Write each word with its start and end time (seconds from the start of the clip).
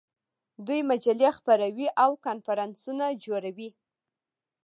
دوی 0.65 0.81
مجلې 0.91 1.29
خپروي 1.37 1.87
او 2.03 2.11
کنفرانسونه 2.25 3.05
جوړوي. 3.25 3.69